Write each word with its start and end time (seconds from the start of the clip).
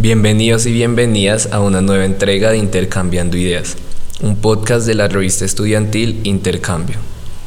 Bienvenidos 0.00 0.64
y 0.66 0.72
bienvenidas 0.72 1.48
a 1.50 1.58
una 1.58 1.80
nueva 1.80 2.04
entrega 2.04 2.52
de 2.52 2.58
Intercambiando 2.58 3.36
Ideas, 3.36 3.76
un 4.20 4.36
podcast 4.36 4.86
de 4.86 4.94
la 4.94 5.08
revista 5.08 5.44
estudiantil 5.44 6.20
Intercambio, 6.22 6.98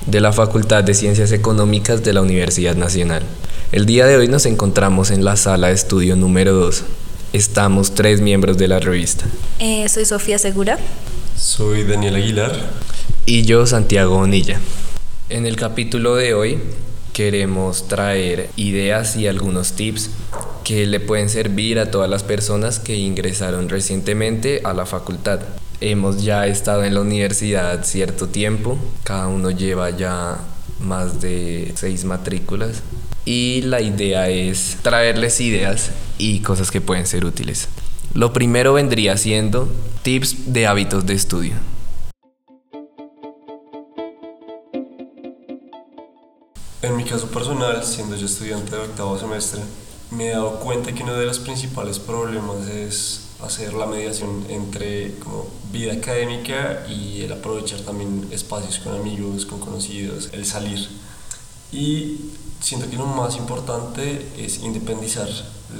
de 0.05 0.19
la 0.19 0.33
Facultad 0.33 0.83
de 0.83 0.93
Ciencias 0.93 1.31
Económicas 1.31 2.03
de 2.03 2.11
la 2.11 2.21
Universidad 2.21 2.75
Nacional. 2.75 3.23
El 3.71 3.85
día 3.85 4.05
de 4.05 4.17
hoy 4.17 4.27
nos 4.27 4.45
encontramos 4.45 5.11
en 5.11 5.23
la 5.23 5.37
sala 5.37 5.67
de 5.67 5.75
estudio 5.75 6.17
número 6.17 6.51
2. 6.51 6.83
Estamos 7.31 7.95
tres 7.95 8.19
miembros 8.19 8.57
de 8.57 8.67
la 8.67 8.81
revista. 8.81 9.23
Eh, 9.59 9.87
soy 9.87 10.03
Sofía 10.03 10.37
Segura. 10.37 10.77
Soy 11.37 11.85
Daniel 11.85 12.15
Aguilar. 12.15 12.51
Y 13.25 13.43
yo, 13.43 13.65
Santiago 13.65 14.17
Onilla. 14.17 14.59
En 15.29 15.45
el 15.45 15.55
capítulo 15.55 16.15
de 16.15 16.33
hoy 16.33 16.59
queremos 17.21 17.87
traer 17.87 18.49
ideas 18.55 19.15
y 19.15 19.27
algunos 19.27 19.73
tips 19.73 20.09
que 20.63 20.87
le 20.87 20.99
pueden 20.99 21.29
servir 21.29 21.77
a 21.77 21.91
todas 21.91 22.09
las 22.09 22.23
personas 22.23 22.79
que 22.79 22.95
ingresaron 22.95 23.69
recientemente 23.69 24.61
a 24.63 24.73
la 24.73 24.87
facultad. 24.87 25.39
Hemos 25.81 26.23
ya 26.23 26.47
estado 26.47 26.83
en 26.83 26.95
la 26.95 27.01
universidad 27.01 27.83
cierto 27.83 28.29
tiempo, 28.29 28.79
cada 29.03 29.27
uno 29.27 29.51
lleva 29.51 29.91
ya 29.91 30.39
más 30.79 31.21
de 31.21 31.71
seis 31.75 32.05
matrículas 32.05 32.81
y 33.23 33.61
la 33.65 33.81
idea 33.81 34.27
es 34.27 34.77
traerles 34.81 35.39
ideas 35.41 35.91
y 36.17 36.39
cosas 36.39 36.71
que 36.71 36.81
pueden 36.81 37.05
ser 37.05 37.23
útiles. 37.23 37.67
Lo 38.15 38.33
primero 38.33 38.73
vendría 38.73 39.15
siendo 39.15 39.71
tips 40.01 40.51
de 40.53 40.65
hábitos 40.65 41.05
de 41.05 41.13
estudio. 41.13 41.53
Caso 47.11 47.27
personal, 47.27 47.83
siendo 47.83 48.15
yo 48.15 48.25
estudiante 48.25 48.73
de 48.73 48.83
octavo 48.83 49.19
semestre, 49.19 49.59
me 50.11 50.27
he 50.27 50.31
dado 50.31 50.61
cuenta 50.61 50.93
que 50.93 51.03
uno 51.03 51.13
de 51.13 51.25
los 51.25 51.39
principales 51.39 51.99
problemas 51.99 52.69
es 52.69 53.23
hacer 53.43 53.73
la 53.73 53.85
mediación 53.85 54.45
entre 54.47 55.15
como 55.15 55.45
vida 55.73 55.91
académica 55.91 56.85
y 56.87 57.23
el 57.23 57.33
aprovechar 57.33 57.81
también 57.81 58.29
espacios 58.31 58.79
con 58.79 58.95
amigos, 58.95 59.45
con 59.45 59.59
conocidos, 59.59 60.29
el 60.31 60.45
salir. 60.45 60.87
Y 61.73 62.31
siento 62.61 62.89
que 62.89 62.95
lo 62.95 63.07
más 63.07 63.35
importante 63.35 64.31
es 64.37 64.59
independizar 64.59 65.27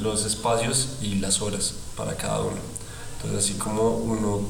los 0.02 0.26
espacios 0.26 0.98
y 1.02 1.16
las 1.16 1.42
horas 1.42 1.76
para 1.96 2.18
cada 2.18 2.42
uno. 2.42 2.60
Entonces, 3.16 3.46
así 3.46 3.58
como 3.58 3.88
uno 3.88 4.42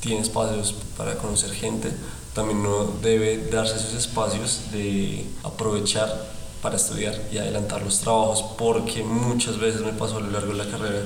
tiene 0.00 0.22
espacios 0.22 0.74
para 0.96 1.18
conocer 1.18 1.52
gente, 1.52 1.92
también 2.34 2.58
uno 2.58 2.90
debe 3.02 3.48
darse 3.50 3.76
esos 3.76 3.94
espacios 3.94 4.72
de 4.72 5.26
aprovechar 5.42 6.30
para 6.62 6.76
estudiar 6.76 7.20
y 7.32 7.38
adelantar 7.38 7.82
los 7.82 8.00
trabajos, 8.00 8.44
porque 8.56 9.02
muchas 9.02 9.58
veces 9.58 9.82
me 9.82 9.92
pasó 9.92 10.18
a 10.18 10.20
lo 10.20 10.30
largo 10.30 10.52
de 10.52 10.64
la 10.64 10.70
carrera 10.70 11.02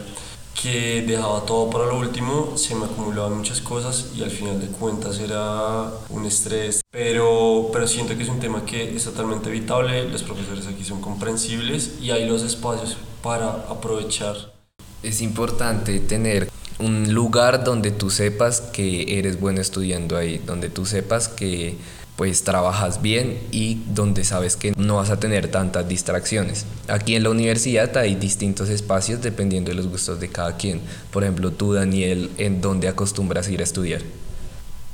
que 0.61 1.03
dejaba 1.03 1.45
todo 1.45 1.69
para 1.71 1.87
lo 1.87 1.99
último, 1.99 2.57
se 2.57 2.75
me 2.75 2.87
acumulaban 2.87 3.37
muchas 3.37 3.61
cosas 3.61 4.13
y 4.17 4.23
al 4.23 4.31
final 4.31 4.61
de 4.61 4.69
cuentas 4.69 5.19
era 5.19 5.91
un 6.09 6.25
estrés. 6.25 6.81
Pero, 6.91 7.69
pero 7.73 7.87
siento 7.87 8.17
que 8.17 8.23
es 8.23 8.29
un 8.29 8.41
tema 8.41 8.65
que 8.65 8.97
es 8.97 9.05
totalmente 9.05 9.51
evitable, 9.51 10.09
los 10.09 10.23
profesores 10.23 10.67
aquí 10.67 10.83
son 10.83 11.01
comprensibles 11.01 11.93
y 12.01 12.11
hay 12.11 12.27
los 12.27 12.43
espacios 12.43 12.97
para 13.23 13.51
aprovechar. 13.69 14.55
Es 15.03 15.21
importante 15.21 16.01
tener 16.01 16.49
un 16.79 17.15
lugar 17.15 17.65
donde 17.65 17.91
tú 17.91 18.11
sepas 18.11 18.61
que 18.61 19.19
eres 19.19 19.41
bueno 19.41 19.61
estudiando 19.61 20.17
ahí, 20.17 20.39
donde 20.39 20.69
tú 20.69 20.87
sepas 20.87 21.29
que 21.29 21.77
pues 22.17 22.45
trabajas 22.45 23.03
bien 23.03 23.39
y 23.53 23.83
donde 23.89 24.25
sabes 24.25 24.57
que 24.57 24.73
no 24.77 24.97
vas 24.97 25.11
a 25.11 25.21
tener 25.21 25.51
tantas 25.51 25.87
distracciones. 25.87 26.65
Aquí 26.89 27.15
en 27.15 27.23
la 27.23 27.31
universidad 27.31 27.95
hay 27.99 28.15
distintos 28.15 28.71
espacios 28.71 29.21
dependiendo 29.21 29.71
de 29.71 29.77
los 29.77 29.87
gustos 29.87 30.19
de 30.19 30.29
cada 30.29 30.57
quien. 30.57 30.81
Por 31.11 31.25
ejemplo, 31.25 31.53
tú, 31.53 31.75
Daniel, 31.75 32.31
¿en 32.39 32.63
dónde 32.63 32.89
acostumbras 32.89 33.49
ir 33.51 33.61
a 33.61 33.65
estudiar? 33.65 34.01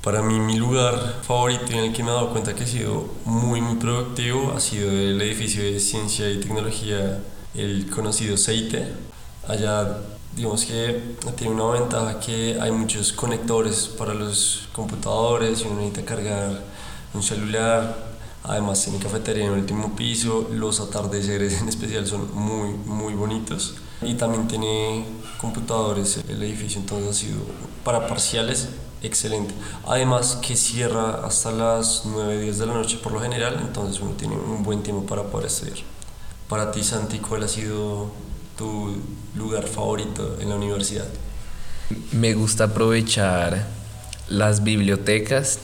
Para 0.03 0.21
mí 0.21 0.41
mi 0.41 0.57
lugar 0.57 1.21
favorito 1.23 1.67
en 1.71 1.79
el 1.79 1.93
que 1.93 2.03
me 2.03 2.11
he 2.11 2.13
dado 2.13 2.31
cuenta 2.31 2.55
que 2.55 2.65
he 2.65 2.67
sido 2.67 3.09
muy 3.25 3.61
muy 3.61 3.77
productivo 3.77 4.53
ha 4.57 4.59
sido 4.59 4.91
el 4.91 5.23
edificio 5.23 5.63
de 5.63 5.79
ciencia 5.79 6.29
y 6.29 6.41
tecnología, 6.41 7.21
el 7.55 7.89
conocido 7.89 8.37
CEITE. 8.37 8.89
Allá 9.47 9.99
digamos 10.37 10.65
que 10.65 11.17
tiene 11.37 11.55
una 11.55 11.79
ventaja 11.79 12.19
que 12.19 12.59
hay 12.61 12.73
muchos 12.73 13.13
conectores 13.13 13.89
para 13.89 14.15
los 14.15 14.69
computadores 14.73 15.61
y 15.61 15.65
uno 15.65 15.77
necesita 15.77 16.05
cargar 16.05 16.63
un 17.13 17.23
celular, 17.23 18.13
además 18.45 18.83
tiene 18.83 18.99
cafetería 18.99 19.45
en 19.45 19.53
el 19.53 19.59
último 19.61 19.95
piso, 19.95 20.49
los 20.53 20.81
atardeceres 20.81 21.61
en 21.61 21.69
especial 21.69 22.07
son 22.07 22.35
muy, 22.35 22.71
muy 22.71 23.15
bonitos 23.15 23.75
y 24.01 24.15
también 24.15 24.49
tiene 24.49 25.05
computadores 25.39 26.21
el 26.29 26.43
edificio, 26.43 26.81
entonces 26.81 27.11
ha 27.11 27.15
sido 27.15 27.39
para 27.85 28.07
parciales 28.07 28.69
excelente. 29.03 29.55
Además 29.87 30.39
que 30.41 30.57
cierra 30.57 31.27
hasta 31.27 31.51
las 31.51 32.03
9, 32.07 32.41
10 32.41 32.59
de 32.59 32.67
la 32.67 32.75
noche 32.75 32.99
por 33.03 33.13
lo 33.13 33.21
general, 33.21 33.59
entonces 33.61 34.01
uno 34.01 34.13
tiene 34.13 34.37
un 34.37 34.63
buen 34.63 34.83
tiempo 34.83 35.05
para 35.05 35.25
poder 35.25 35.47
estudiar. 35.49 35.79
Para 36.49 36.71
ti, 36.71 36.83
Santi, 36.83 37.19
¿cuál 37.19 37.43
ha 37.45 37.49
sido 37.49 38.11
tu 38.63 38.95
lugar 39.37 39.67
favorito 39.67 40.37
en 40.41 40.49
la 40.49 40.55
universidad? 40.55 41.09
Me 42.13 42.35
gusta 42.35 42.65
aprovechar 42.65 43.67
las 44.29 44.63
bibliotecas 44.63 45.59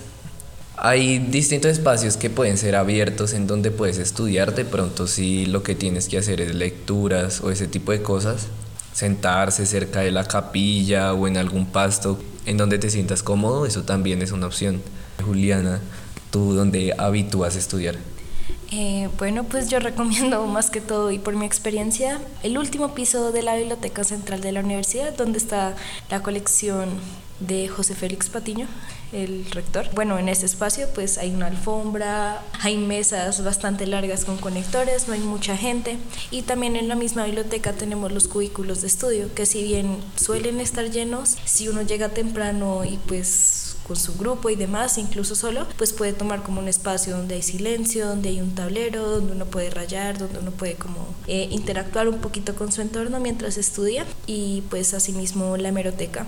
hay 0.80 1.18
distintos 1.18 1.72
espacios 1.72 2.16
que 2.16 2.30
pueden 2.30 2.56
ser 2.56 2.76
abiertos 2.76 3.32
en 3.32 3.48
donde 3.48 3.72
puedes 3.72 3.98
estudiar 3.98 4.54
de 4.54 4.64
pronto 4.64 5.08
si 5.08 5.44
lo 5.44 5.64
que 5.64 5.74
tienes 5.74 6.08
que 6.08 6.18
hacer 6.18 6.40
es 6.40 6.54
lecturas 6.54 7.40
o 7.40 7.50
ese 7.50 7.66
tipo 7.66 7.90
de 7.90 8.00
cosas. 8.00 8.46
Sentarse 8.92 9.66
cerca 9.66 10.00
de 10.00 10.12
la 10.12 10.22
capilla 10.22 11.14
o 11.14 11.26
en 11.26 11.36
algún 11.36 11.66
pasto 11.66 12.20
en 12.46 12.58
donde 12.58 12.78
te 12.78 12.90
sientas 12.90 13.24
cómodo, 13.24 13.66
eso 13.66 13.82
también 13.82 14.22
es 14.22 14.30
una 14.30 14.46
opción. 14.46 14.80
Juliana, 15.24 15.80
¿tú 16.30 16.54
dónde 16.54 16.94
habitúas 16.96 17.56
estudiar? 17.56 17.96
Eh, 18.70 19.08
bueno, 19.16 19.44
pues 19.44 19.70
yo 19.70 19.78
recomiendo 19.78 20.46
más 20.46 20.70
que 20.70 20.80
todo 20.80 21.10
y 21.10 21.18
por 21.18 21.34
mi 21.34 21.46
experiencia 21.46 22.20
el 22.42 22.58
último 22.58 22.94
piso 22.94 23.32
de 23.32 23.42
la 23.42 23.56
Biblioteca 23.56 24.04
Central 24.04 24.40
de 24.40 24.52
la 24.52 24.60
Universidad, 24.60 25.16
donde 25.16 25.38
está 25.38 25.74
la 26.10 26.22
colección 26.22 26.90
de 27.40 27.68
José 27.68 27.94
Félix 27.94 28.28
Patiño, 28.28 28.66
el 29.12 29.46
rector. 29.52 29.88
Bueno, 29.94 30.18
en 30.18 30.28
este 30.28 30.44
espacio 30.44 30.86
pues 30.94 31.16
hay 31.18 31.30
una 31.30 31.46
alfombra, 31.46 32.42
hay 32.60 32.76
mesas 32.76 33.42
bastante 33.42 33.86
largas 33.86 34.24
con 34.24 34.36
conectores, 34.36 35.08
no 35.08 35.14
hay 35.14 35.20
mucha 35.20 35.56
gente 35.56 35.96
y 36.30 36.42
también 36.42 36.76
en 36.76 36.88
la 36.88 36.94
misma 36.94 37.24
biblioteca 37.24 37.72
tenemos 37.72 38.12
los 38.12 38.28
cubículos 38.28 38.82
de 38.82 38.88
estudio 38.88 39.32
que 39.34 39.46
si 39.46 39.62
bien 39.62 39.96
suelen 40.16 40.60
estar 40.60 40.90
llenos, 40.90 41.36
si 41.44 41.68
uno 41.68 41.82
llega 41.82 42.10
temprano 42.10 42.84
y 42.84 42.98
pues 43.06 43.67
con 43.88 43.96
su 43.96 44.16
grupo 44.16 44.50
y 44.50 44.56
demás, 44.56 44.98
incluso 44.98 45.34
solo, 45.34 45.66
pues 45.78 45.92
puede 45.92 46.12
tomar 46.12 46.42
como 46.42 46.60
un 46.60 46.68
espacio 46.68 47.16
donde 47.16 47.36
hay 47.36 47.42
silencio, 47.42 48.06
donde 48.06 48.28
hay 48.28 48.40
un 48.40 48.54
tablero, 48.54 49.08
donde 49.08 49.32
uno 49.32 49.46
puede 49.46 49.70
rayar, 49.70 50.18
donde 50.18 50.38
uno 50.38 50.50
puede 50.50 50.74
como 50.74 51.06
eh, 51.26 51.48
interactuar 51.50 52.08
un 52.08 52.18
poquito 52.18 52.54
con 52.54 52.70
su 52.70 52.82
entorno 52.82 53.18
mientras 53.18 53.56
estudia 53.56 54.04
y 54.26 54.62
pues 54.68 54.94
asimismo 54.94 55.56
la 55.56 55.70
hemeroteca 55.70 56.26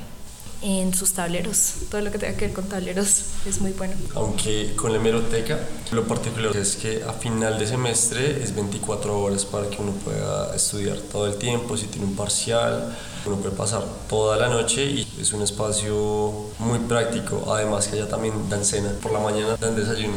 en 0.62 0.94
sus 0.94 1.12
tableros. 1.12 1.75
Todo 1.91 2.00
lo 2.03 2.10
que 2.10 2.19
tenga 2.19 2.37
que 2.37 2.47
ver 2.47 2.54
con 2.54 2.69
tableros 2.69 3.22
es 3.47 3.60
muy 3.60 3.72
bueno. 3.72 3.94
Aunque 4.15 4.75
con 4.76 4.93
la 4.93 4.98
hemeroteca, 4.98 5.59
lo 5.93 6.06
particular 6.06 6.56
es 6.56 6.76
que 6.76 7.03
a 7.03 7.12
final 7.12 7.59
de 7.59 7.66
semestre 7.66 8.43
es 8.43 8.54
24 8.54 9.19
horas 9.19 9.44
para 9.44 9.69
que 9.69 9.81
uno 9.81 9.93
pueda 9.93 10.54
estudiar 10.54 10.98
todo 10.98 11.26
el 11.26 11.37
tiempo, 11.37 11.76
si 11.76 11.87
tiene 11.87 12.06
un 12.06 12.16
parcial, 12.16 12.97
uno 13.26 13.37
puede 13.37 13.54
pasar 13.54 13.84
toda 14.09 14.37
la 14.37 14.48
noche 14.48 14.84
y 14.84 15.06
es 15.21 15.32
un 15.32 15.43
espacio 15.43 16.47
muy 16.59 16.78
práctico. 16.81 17.53
Además 17.53 17.88
que 17.88 17.97
allá 17.97 18.09
también 18.09 18.48
dan 18.48 18.65
cena 18.65 18.92
por 19.03 19.12
la 19.12 19.21
mañana, 19.21 19.56
dan 19.56 19.77
desayuno. 19.77 20.16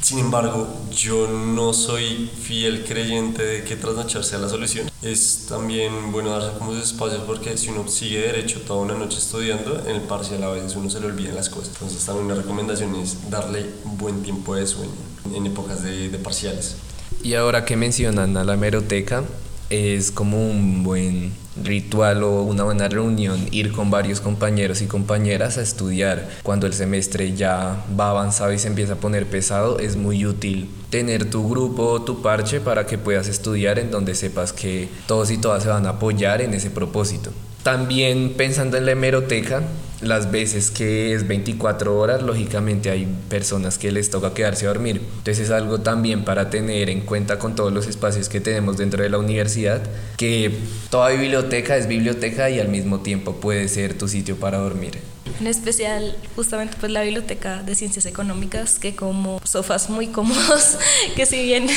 Sin 0.00 0.20
embargo, 0.20 0.68
yo 0.92 1.26
no 1.26 1.72
soy 1.74 2.30
fiel 2.40 2.84
creyente 2.84 3.42
de 3.42 3.64
que 3.64 3.76
trasnocharse 3.76 4.30
sea 4.30 4.38
la 4.38 4.48
solución. 4.48 4.88
Es 5.02 5.46
también 5.48 6.12
bueno 6.12 6.30
darse 6.30 6.56
como 6.56 6.74
espacios 6.74 7.22
porque 7.26 7.56
si 7.58 7.68
uno 7.70 7.86
sigue 7.88 8.20
derecho 8.20 8.60
toda 8.62 8.80
una 8.80 8.94
noche 8.94 9.18
estudiando, 9.18 9.80
en 9.86 9.96
el 9.96 10.02
parcial 10.02 10.42
a 10.44 10.50
veces 10.50 10.76
uno 10.76 10.88
se 10.88 11.00
le 11.00 11.06
olvidan 11.06 11.34
las 11.34 11.48
cosas. 11.48 11.70
Entonces 11.74 12.04
también 12.04 12.26
una 12.26 12.34
recomendación 12.36 12.94
es 12.94 13.30
darle 13.30 13.66
buen 13.84 14.22
tiempo 14.22 14.54
de 14.54 14.66
sueño 14.66 14.92
en 15.34 15.46
épocas 15.46 15.82
de, 15.82 16.08
de 16.08 16.18
parciales. 16.18 16.76
Y 17.22 17.34
ahora 17.34 17.64
que 17.64 17.76
mencionan 17.76 18.36
a 18.36 18.44
la 18.44 18.56
meroteca, 18.56 19.24
es 19.70 20.10
como 20.10 20.48
un 20.48 20.82
buen 20.82 21.32
ritual 21.62 22.22
o 22.22 22.42
una 22.42 22.64
buena 22.64 22.88
reunión 22.88 23.48
ir 23.50 23.72
con 23.72 23.90
varios 23.90 24.20
compañeros 24.20 24.80
y 24.80 24.86
compañeras 24.86 25.58
a 25.58 25.62
estudiar. 25.62 26.28
Cuando 26.42 26.66
el 26.66 26.72
semestre 26.72 27.34
ya 27.34 27.84
va 27.98 28.10
avanzado 28.10 28.52
y 28.52 28.58
se 28.58 28.68
empieza 28.68 28.94
a 28.94 28.96
poner 28.96 29.26
pesado, 29.26 29.78
es 29.78 29.96
muy 29.96 30.24
útil 30.24 30.70
tener 30.90 31.28
tu 31.28 31.48
grupo 31.48 32.02
tu 32.02 32.22
parche 32.22 32.60
para 32.60 32.86
que 32.86 32.98
puedas 32.98 33.28
estudiar 33.28 33.78
en 33.78 33.90
donde 33.90 34.14
sepas 34.14 34.52
que 34.52 34.88
todos 35.06 35.30
y 35.30 35.38
todas 35.38 35.62
se 35.62 35.68
van 35.68 35.86
a 35.86 35.90
apoyar 35.90 36.40
en 36.40 36.54
ese 36.54 36.70
propósito. 36.70 37.30
También 37.62 38.34
pensando 38.36 38.76
en 38.76 38.86
la 38.86 38.92
hemeroteca, 38.92 39.62
las 40.00 40.30
veces 40.30 40.70
que 40.70 41.12
es 41.12 41.26
24 41.26 41.98
horas, 41.98 42.22
lógicamente 42.22 42.90
hay 42.90 43.06
personas 43.28 43.78
que 43.78 43.90
les 43.90 44.10
toca 44.10 44.34
quedarse 44.34 44.66
a 44.66 44.68
dormir. 44.68 45.00
Entonces 45.18 45.40
es 45.40 45.50
algo 45.50 45.80
también 45.80 46.24
para 46.24 46.50
tener 46.50 46.90
en 46.90 47.00
cuenta 47.00 47.38
con 47.38 47.54
todos 47.54 47.72
los 47.72 47.86
espacios 47.86 48.28
que 48.28 48.40
tenemos 48.40 48.76
dentro 48.76 49.02
de 49.02 49.10
la 49.10 49.18
universidad, 49.18 49.82
que 50.16 50.52
toda 50.90 51.10
biblioteca 51.10 51.76
es 51.76 51.88
biblioteca 51.88 52.48
y 52.50 52.60
al 52.60 52.68
mismo 52.68 53.00
tiempo 53.00 53.36
puede 53.36 53.68
ser 53.68 53.96
tu 53.96 54.08
sitio 54.08 54.36
para 54.36 54.58
dormir 54.58 54.98
en 55.40 55.46
especial 55.46 56.16
justamente 56.34 56.76
pues 56.80 56.90
la 56.92 57.02
biblioteca 57.02 57.62
de 57.62 57.74
ciencias 57.74 58.06
económicas 58.06 58.78
que 58.78 58.96
como 58.96 59.40
sofás 59.44 59.88
muy 59.88 60.08
cómodos 60.08 60.78
que 61.16 61.26
si 61.26 61.42
bien 61.42 61.68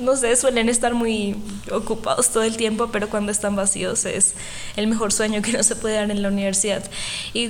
no 0.00 0.16
sé 0.16 0.36
suelen 0.36 0.68
estar 0.68 0.94
muy 0.94 1.36
ocupados 1.70 2.30
todo 2.30 2.42
el 2.44 2.56
tiempo 2.56 2.88
pero 2.92 3.08
cuando 3.10 3.32
están 3.32 3.56
vacíos 3.56 4.04
es 4.04 4.34
el 4.76 4.86
mejor 4.86 5.12
sueño 5.12 5.42
que 5.42 5.52
no 5.52 5.62
se 5.62 5.76
puede 5.76 5.96
dar 5.96 6.10
en 6.10 6.22
la 6.22 6.28
universidad 6.28 6.82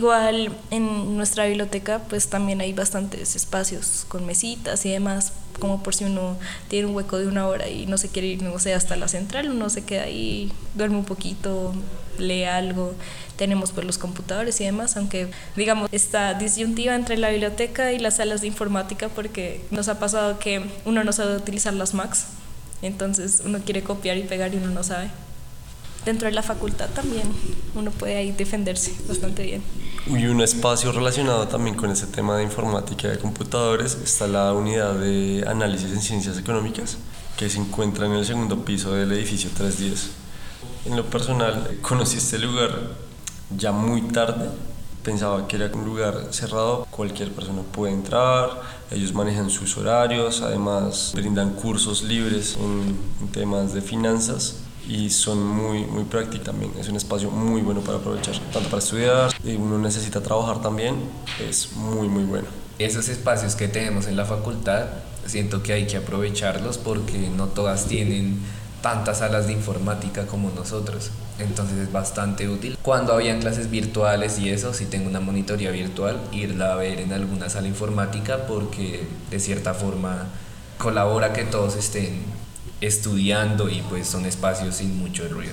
igual 0.05 0.53
en 0.71 1.17
nuestra 1.17 1.47
biblioteca 1.47 2.01
pues 2.09 2.29
también 2.29 2.61
hay 2.61 2.73
bastantes 2.73 3.37
espacios 3.37 4.05
con 4.09 4.27
mesitas 4.27 4.85
y 4.85 4.91
demás 4.91 5.33
como 5.59 5.83
por 5.83 5.95
si 5.95 6.05
uno 6.05 6.37
tiene 6.69 6.89
un 6.89 6.95
hueco 6.95 7.19
de 7.19 7.27
una 7.27 7.47
hora 7.47 7.69
y 7.69 7.87
no 7.87 7.97
se 7.97 8.09
quiere 8.09 8.29
ir, 8.29 8.43
no 8.43 8.59
sé, 8.59 8.75
hasta 8.75 8.97
la 8.97 9.09
central, 9.09 9.51
uno 9.51 9.71
se 9.71 9.85
queda 9.85 10.03
ahí, 10.03 10.53
duerme 10.75 10.97
un 10.97 11.05
poquito, 11.05 11.73
lee 12.19 12.45
algo, 12.45 12.93
tenemos 13.37 13.73
pues 13.73 13.87
los 13.87 13.97
computadores 13.97 14.61
y 14.61 14.65
demás, 14.65 14.97
aunque 14.97 15.29
digamos 15.57 15.89
esta 15.93 16.35
disyuntiva 16.35 16.95
entre 16.95 17.17
la 17.17 17.31
biblioteca 17.31 17.93
y 17.93 17.99
las 17.99 18.17
salas 18.17 18.41
de 18.41 18.49
informática 18.49 19.09
porque 19.09 19.65
nos 19.71 19.89
ha 19.89 19.99
pasado 19.99 20.39
que 20.39 20.65
uno 20.85 21.05
no 21.05 21.13
sabe 21.13 21.37
utilizar 21.37 21.73
las 21.73 21.95
Macs, 21.95 22.27
entonces 22.83 23.43
uno 23.45 23.61
quiere 23.65 23.83
copiar 23.83 24.17
y 24.17 24.25
pegar 24.25 24.53
y 24.55 24.59
uno 24.59 24.71
no 24.71 24.83
sabe. 24.83 25.09
Dentro 26.05 26.27
de 26.27 26.35
la 26.35 26.43
facultad 26.43 26.91
también 26.91 27.29
uno 27.75 27.91
puede 27.91 28.17
ahí 28.17 28.33
defenderse 28.33 28.95
bastante 29.09 29.43
bien. 29.43 29.63
Y 30.07 30.27
un 30.27 30.43
espacio 30.43 30.93
relacionado 30.93 31.49
también 31.49 31.77
con 31.77 31.91
ese 31.91 32.07
tema 32.07 32.37
de 32.37 32.43
informática 32.43 33.09
y 33.09 33.13
de 33.13 33.19
computadores 33.19 33.95
está 34.05 34.27
la 34.27 34.53
unidad 34.53 34.95
de 34.95 35.45
análisis 35.47 35.91
en 35.93 36.03
ciencias 36.03 36.37
económicas 36.39 36.99
que 37.39 37.49
se 37.49 37.59
encuentra 37.59 38.07
en 38.07 38.13
el 38.13 38.27
segundo 38.27 38.65
piso 38.65 38.93
del 38.93 39.13
edificio 39.13 39.51
310. 39.57 40.11
En 40.87 40.97
lo 40.97 41.07
personal 41.07 41.79
conocí 41.81 42.19
este 42.19 42.39
lugar 42.39 42.71
ya 43.57 43.73
muy 43.73 44.03
tarde, 44.03 44.51
pensaba 45.03 45.49
que 45.49 45.57
era 45.57 45.71
un 45.75 45.85
lugar 45.85 46.29
cerrado, 46.31 46.87
cualquier 46.91 47.33
persona 47.33 47.63
puede 47.63 47.95
entrar, 47.95 48.61
ellos 48.91 49.13
manejan 49.15 49.51
sus 49.51 49.77
horarios, 49.79 50.43
además 50.43 51.13
brindan 51.15 51.51
cursos 51.55 52.03
libres 52.03 52.57
en, 52.61 52.99
temas 53.33 53.73
de 53.73 53.81
finanzas 53.81 54.57
y 54.89 55.11
son 55.11 55.45
muy, 55.45 55.85
muy 55.85 56.05
prácticos 56.05 56.47
también. 56.47 56.73
Es 56.79 56.89
un 56.89 56.97
espacio 56.97 57.31
muy 57.31 57.63
bueno 57.63 57.81
para 57.81 57.99
aprovechar, 57.99 58.39
tanto 58.53 58.69
para 58.69 58.83
estudiar, 58.83 59.31
y 59.43 59.55
uno 59.57 59.79
necesita 59.79 60.21
trabajar 60.23 60.61
también, 60.61 60.97
es 61.49 61.73
muy, 61.73 62.09
muy 62.09 62.25
bueno. 62.25 62.47
Esos 62.79 63.09
espacios 63.09 63.55
que 63.55 63.69
tenemos 63.69 64.07
en 64.07 64.17
la 64.17 64.25
facultad, 64.25 64.87
siento 65.27 65.63
que 65.63 65.73
hay 65.73 65.87
que 65.87 65.97
aprovecharlos 65.97 66.79
porque 66.79 67.31
no 67.35 67.47
todas 67.47 67.87
tienen 67.87 68.41
tantas 68.83 69.21
salas 69.21 69.47
de 69.47 69.55
informática 69.55 70.27
como 70.27 70.51
nosotros. 70.51 71.11
Entonces 71.39 71.79
es 71.79 71.91
bastante 71.91 72.49
útil. 72.49 72.77
Cuando 72.83 73.15
habían 73.15 73.41
clases 73.41 73.71
virtuales 73.71 74.39
y 74.39 74.51
eso, 74.51 74.75
si 74.75 74.85
tengo 74.85 75.09
una 75.09 75.21
monitoría 75.21 75.71
virtual, 75.71 76.21
irla 76.33 76.75
a 76.75 76.77
ver 76.77 77.01
en 77.01 77.13
alguna 77.13 77.49
sala 77.49 77.67
informática 77.67 78.47
porque 78.47 79.07
de 79.31 79.41
cierta 79.41 79.73
forma 79.73 80.27
colabora 80.77 81.33
que 81.33 81.45
todos 81.45 81.77
estén 81.77 82.23
estudiando 82.87 83.69
y 83.69 83.83
pues 83.83 84.07
son 84.07 84.27
espacios 84.27 84.77
sin 84.77 84.99
mucho 84.99 85.29
ruido. 85.29 85.53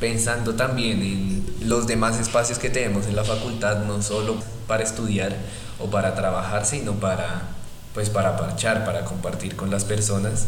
Pensando 0.00 0.54
también 0.54 1.02
en 1.02 1.68
los 1.68 1.86
demás 1.86 2.18
espacios 2.18 2.58
que 2.58 2.70
tenemos 2.70 3.06
en 3.06 3.16
la 3.16 3.24
facultad, 3.24 3.84
no 3.84 4.02
solo 4.02 4.36
para 4.66 4.82
estudiar 4.82 5.36
o 5.78 5.90
para 5.90 6.14
trabajar, 6.14 6.66
sino 6.66 6.94
para 6.94 7.50
pues 7.94 8.10
para 8.10 8.36
parchar, 8.36 8.84
para 8.84 9.04
compartir 9.04 9.54
con 9.54 9.70
las 9.70 9.84
personas 9.84 10.46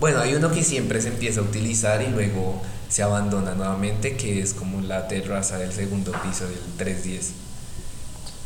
bueno, 0.00 0.20
hay 0.20 0.34
uno 0.34 0.50
que 0.50 0.64
siempre 0.64 1.02
se 1.02 1.08
empieza 1.08 1.40
a 1.40 1.42
utilizar 1.42 2.00
y 2.00 2.06
luego 2.06 2.62
se 2.88 3.02
abandona 3.02 3.54
nuevamente, 3.54 4.16
que 4.16 4.40
es 4.40 4.54
como 4.54 4.80
la 4.80 5.08
terraza 5.08 5.58
del 5.58 5.74
segundo 5.74 6.12
piso 6.12 6.44
del 6.44 6.58
310. 6.78 7.32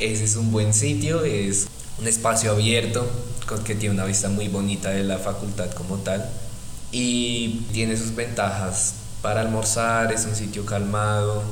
Ese 0.00 0.24
es 0.24 0.34
un 0.34 0.50
buen 0.50 0.74
sitio, 0.74 1.24
es 1.24 1.68
un 2.00 2.08
espacio 2.08 2.50
abierto 2.50 3.08
que 3.64 3.76
tiene 3.76 3.94
una 3.94 4.04
vista 4.04 4.28
muy 4.30 4.48
bonita 4.48 4.90
de 4.90 5.04
la 5.04 5.18
facultad 5.18 5.70
como 5.74 5.98
tal 5.98 6.28
y 6.94 7.66
tiene 7.72 7.96
sus 7.96 8.14
ventajas 8.14 8.94
para 9.20 9.40
almorzar, 9.40 10.12
es 10.12 10.26
un 10.26 10.36
sitio 10.36 10.64
calmado, 10.64 11.42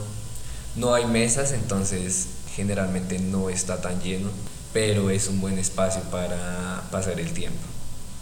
no 0.76 0.94
hay 0.94 1.04
mesas, 1.04 1.50
entonces 1.50 2.28
generalmente 2.54 3.18
no 3.18 3.50
está 3.50 3.80
tan 3.80 4.00
lleno, 4.00 4.28
pero 4.72 5.10
es 5.10 5.26
un 5.26 5.40
buen 5.40 5.58
espacio 5.58 6.02
para 6.12 6.84
pasar 6.92 7.18
el 7.18 7.32
tiempo. 7.32 7.58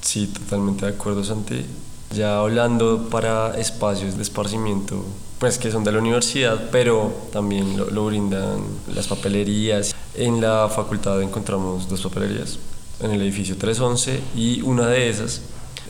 Sí, 0.01 0.29
totalmente 0.29 0.87
de 0.87 0.93
acuerdo, 0.93 1.23
Santi. 1.23 1.67
Ya 2.15 2.39
hablando 2.39 3.11
para 3.11 3.55
espacios 3.59 4.17
de 4.17 4.23
esparcimiento, 4.23 5.05
pues 5.39 5.59
que 5.59 5.71
son 5.71 5.85
de 5.85 5.93
la 5.93 5.99
universidad, 5.99 6.71
pero 6.73 7.13
también 7.33 7.77
lo, 7.77 8.07
brindan 8.07 8.63
las 8.95 9.09
papelerías. 9.09 9.95
En 10.15 10.41
la 10.41 10.71
facultad 10.71 11.21
encontramos 11.21 11.87
dos 11.87 12.01
papelerías, 12.01 12.59
en 13.01 13.11
el 13.11 13.21
edificio 13.21 13.59
311, 13.59 14.21
y 14.35 14.63
una 14.63 14.87
de 14.87 15.11
esas, 15.11 15.43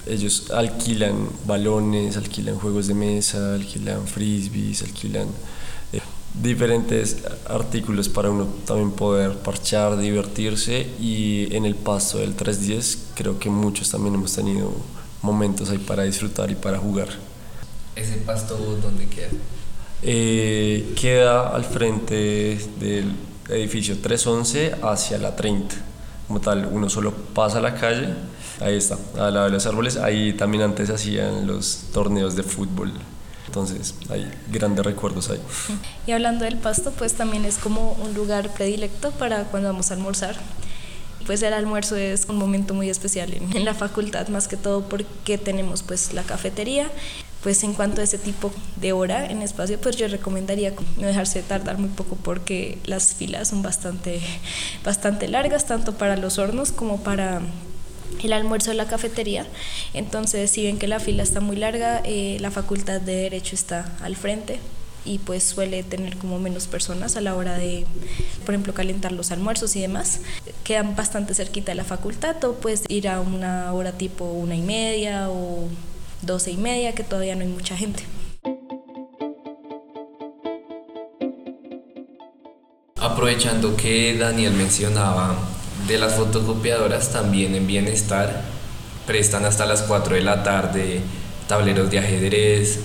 ellos 0.07 0.51
alquilan 0.51 1.29
balones, 1.47 2.17
alquilan 2.17 2.57
juegos 2.57 2.87
de 2.87 2.95
mesa, 2.95 3.55
alquilan 3.55 4.07
frisbees, 4.07 4.83
alquilan 4.83 5.29
diferentes 6.35 7.19
artículos 7.47 8.09
para 8.09 8.31
uno 8.31 8.47
también 8.65 8.93
poder 8.93 9.35
parchar, 9.39 9.97
divertirse 9.97 10.87
y 11.01 11.55
en 11.55 11.65
el 11.65 11.75
paso 11.75 12.19
del 12.19 12.35
310 12.35 13.09
creo 13.15 13.39
que 13.39 13.51
muchos 13.51 13.91
también 13.91 14.15
hemos 14.15 14.35
tenido 14.35 14.73
momentos 15.23 15.71
ahí 15.71 15.79
para 15.79 16.05
disfrutar 16.05 16.51
y 16.51 16.55
para 16.55 16.79
jugar. 16.79 17.09
¿Ese 17.97 18.17
pasto 18.19 18.57
dónde 18.57 19.07
queda? 19.07 19.29
Eh, 20.03 20.95
queda 20.99 21.49
al 21.49 21.65
frente 21.65 22.59
del 22.79 23.13
edificio 23.49 23.99
311 23.99 24.77
hacia 24.83 25.19
la 25.19 25.37
30. 25.37 25.75
Como 26.27 26.41
tal, 26.41 26.69
uno 26.71 26.89
solo 26.89 27.13
pasa 27.13 27.61
la 27.61 27.75
calle, 27.75 28.15
ahí 28.61 28.77
está, 28.77 28.99
al 29.19 29.35
lado 29.35 29.47
de 29.47 29.53
los 29.53 29.67
árboles, 29.67 29.97
ahí 29.97 30.33
también 30.33 30.63
antes 30.63 30.91
hacían 30.91 31.47
los 31.47 31.85
torneos 31.93 32.37
de 32.37 32.43
fútbol. 32.43 32.93
Entonces 33.47 33.97
hay 34.11 34.31
grandes 34.53 34.85
recuerdos 34.85 35.29
ahí. 35.29 35.41
Y 36.07 36.13
hablando 36.13 36.45
del 36.45 36.57
pasto, 36.57 36.93
pues 36.93 37.15
también 37.15 37.45
es 37.45 37.59
como 37.59 37.93
un 37.95 38.15
lugar 38.15 38.49
predilecto 38.51 39.11
para 39.11 39.43
cuando 39.45 39.71
vamos 39.71 39.91
a 39.91 39.95
almorzar. 39.95 40.37
Pues 41.27 41.43
el 41.43 41.53
almuerzo 41.53 41.97
es 41.97 42.27
un 42.29 42.37
momento 42.37 42.75
muy 42.75 42.89
especial 42.89 43.33
en, 43.35 43.65
la 43.65 43.75
facultad, 43.75 44.29
más 44.29 44.47
que 44.47 44.57
todo 44.57 44.83
porque 44.83 45.37
tenemos 45.37 45.83
pues 45.83 46.13
la 46.13 46.23
cafetería. 46.23 46.91
Pues 47.43 47.65
en 47.65 47.73
cuanto 47.73 48.03
a 48.03 48.05
ese 48.05 48.19
tipo 48.19 48.53
de 48.77 48.93
hora 48.93 49.27
en 49.27 49.43
espacio, 49.43 49.81
pues 49.81 49.97
yo 49.97 50.07
recomendaría 50.07 50.73
no 50.99 51.07
dejarse 51.07 51.43
tardar 51.43 51.79
muy 51.79 51.89
poco 51.89 52.17
porque 52.17 52.79
las 52.85 53.15
filas 53.15 53.49
son 53.49 53.63
bastante, 53.63 54.21
bastante 54.85 55.27
largas, 55.27 55.67
tanto 55.67 55.95
para 55.95 56.17
los 56.17 56.39
hornos 56.39 56.71
como 56.71 57.03
para 57.03 57.41
el 58.23 58.33
almuerzo 58.33 58.71
de 58.71 58.77
la 58.77 58.87
cafetería. 58.87 59.47
Entonces, 59.95 60.51
si 60.51 60.65
ven 60.65 60.79
que 60.79 60.89
la 60.89 61.01
fila 61.01 61.23
está 61.23 61.41
muy 61.41 61.57
larga, 61.57 62.01
eh, 62.05 62.39
la 62.41 62.51
facultad 62.51 63.01
de 63.01 63.15
Derecho 63.15 63.55
está 63.55 63.93
al 64.03 64.17
frente 64.17 64.59
y 65.05 65.19
pues 65.19 65.43
suele 65.43 65.83
tener 65.83 66.17
como 66.19 66.39
menos 66.39 66.67
personas 66.67 67.17
a 67.17 67.21
la 67.21 67.35
hora 67.35 67.57
de, 67.57 67.87
por 68.45 68.55
ejemplo, 68.55 68.75
calentar 68.75 69.13
los 69.13 69.31
almuerzos 69.31 69.75
y 69.77 69.81
demás. 69.81 70.21
Quedan 70.65 70.95
bastante 70.97 71.35
cerquita 71.35 71.73
de 71.73 71.77
la 71.77 71.85
facultad 71.85 72.43
o 72.45 72.55
puedes 72.55 72.85
ir 72.89 73.09
a 73.09 73.21
una 73.21 73.73
hora 73.73 73.93
tipo 73.93 74.25
una 74.25 74.55
y 74.55 74.63
media 74.63 75.31
o 75.31 75.69
doce 76.23 76.51
y 76.51 76.57
media, 76.57 76.95
que 76.95 77.03
todavía 77.03 77.35
no 77.35 77.43
hay 77.43 77.49
mucha 77.49 77.77
gente. 77.77 78.03
Aprovechando 82.97 83.77
que 83.77 84.17
Daniel 84.19 84.53
mencionaba 84.53 85.35
de 85.91 85.99
las 85.99 86.15
fotocopiadoras 86.15 87.13
también 87.13 87.57
en 87.57 87.67
bienestar 87.67 88.45
prestan 89.09 89.45
hasta 89.45 89.67
las 89.67 89.83
4 89.83 90.15
de 90.15 90.21
la 90.21 90.45
tarde 90.45 91.01
tableros 91.49 91.91
de 91.91 91.99
ajedrez, 91.99 92.79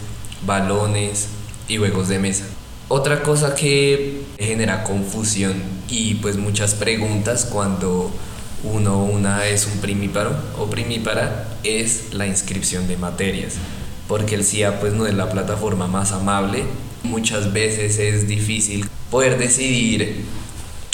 balones 0.43 1.27
y 1.67 1.77
juegos 1.77 2.07
de 2.07 2.17
mesa. 2.17 2.45
Otra 2.87 3.21
cosa 3.21 3.53
que 3.53 4.23
genera 4.39 4.83
confusión 4.83 5.53
y 5.87 6.15
pues 6.15 6.37
muchas 6.37 6.73
preguntas 6.73 7.45
cuando 7.45 8.09
uno 8.63 9.03
una 9.03 9.45
es 9.45 9.67
un 9.67 9.77
primíparo 9.81 10.31
o 10.57 10.65
primípara 10.65 11.47
es 11.63 12.11
la 12.11 12.25
inscripción 12.25 12.87
de 12.87 12.97
materias, 12.97 13.53
porque 14.07 14.33
el 14.33 14.43
CIA 14.43 14.79
pues 14.79 14.93
no 14.93 15.05
es 15.05 15.13
la 15.13 15.29
plataforma 15.29 15.85
más 15.85 16.11
amable, 16.11 16.63
muchas 17.03 17.53
veces 17.53 17.99
es 17.99 18.27
difícil 18.27 18.89
poder 19.11 19.37
decidir 19.37 20.25